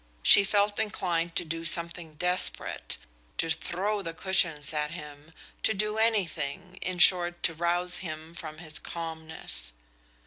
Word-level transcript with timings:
She 0.23 0.43
felt 0.43 0.79
inclined 0.79 1.35
to 1.35 1.45
do 1.45 1.63
something 1.63 2.15
desperate 2.15 2.97
to 3.37 3.51
throw 3.51 4.01
the 4.01 4.15
cushions 4.15 4.73
at 4.73 4.89
him, 4.89 5.31
to 5.61 5.75
do 5.75 5.99
anything, 5.99 6.79
in 6.81 6.97
short, 6.97 7.43
to 7.43 7.53
rouse 7.53 7.97
him 7.97 8.33
from 8.33 8.57
his 8.57 8.79
calmness. 8.79 9.73